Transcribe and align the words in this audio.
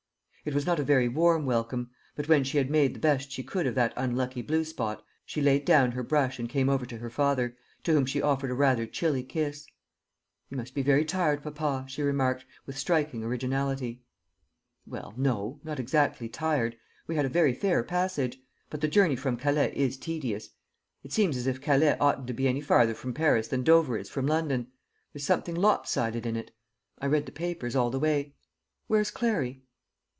It 0.43 0.55
was 0.55 0.65
not 0.65 0.79
a 0.79 0.83
very 0.83 1.07
warm 1.07 1.45
welcome; 1.45 1.91
but 2.15 2.27
when 2.27 2.43
she 2.43 2.57
had 2.57 2.67
made 2.67 2.95
the 2.95 2.99
best 2.99 3.31
she 3.31 3.43
could 3.43 3.67
of 3.67 3.75
that 3.75 3.93
unlucky 3.95 4.41
blue 4.41 4.63
spot, 4.63 5.05
she 5.23 5.39
laid 5.39 5.65
down 5.65 5.91
her 5.91 6.01
brush 6.01 6.39
and 6.39 6.49
came 6.49 6.67
over 6.67 6.83
to 6.83 6.97
her 6.97 7.11
father, 7.11 7.55
to 7.83 7.93
whom 7.93 8.07
she 8.07 8.23
offered 8.23 8.49
a 8.49 8.55
rather 8.55 8.87
chilly 8.87 9.21
kiss. 9.21 9.67
"You 10.49 10.57
must 10.57 10.73
be 10.73 10.81
very 10.81 11.05
tired, 11.05 11.43
papa," 11.43 11.85
she 11.87 12.01
remarked, 12.01 12.43
with 12.65 12.75
striking 12.75 13.23
originality. 13.23 14.01
"Well, 14.87 15.13
no; 15.15 15.59
not 15.63 15.79
exactly 15.79 16.27
tired. 16.27 16.75
We 17.05 17.15
had 17.15 17.25
a 17.25 17.29
very 17.29 17.53
fair 17.53 17.83
passage; 17.83 18.41
but 18.71 18.81
the 18.81 18.87
journey 18.87 19.15
from 19.17 19.37
Calais 19.37 19.71
is 19.75 19.95
tedious. 19.95 20.49
It 21.03 21.11
seems 21.13 21.37
as 21.37 21.45
if 21.45 21.61
Calais 21.61 21.95
oughtn't 21.99 22.25
to 22.25 22.33
be 22.33 22.47
any 22.47 22.61
farther 22.61 22.95
from 22.95 23.13
Paris 23.13 23.47
than 23.47 23.61
Dover 23.61 23.95
is 23.95 24.09
from 24.09 24.25
London. 24.25 24.71
There's 25.13 25.23
something 25.23 25.53
lop 25.53 25.85
sided 25.85 26.25
in 26.25 26.35
it. 26.35 26.49
I 26.97 27.05
read 27.05 27.27
the 27.27 27.31
papers 27.31 27.75
all 27.75 27.91
the 27.91 27.99
way. 27.99 28.33
Where's 28.87 29.11
Clarry?" 29.11 29.61